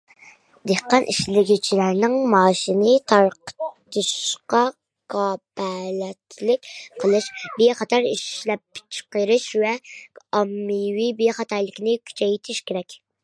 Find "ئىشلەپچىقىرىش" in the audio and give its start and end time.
8.13-9.45